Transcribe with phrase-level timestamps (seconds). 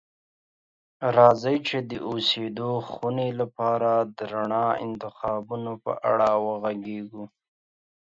[1.15, 7.23] راځئ چې د اوسیدو خونې لپاره د رڼا انتخابونو په اړه وغږیږو.